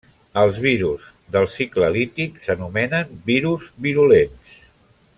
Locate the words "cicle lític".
1.57-2.41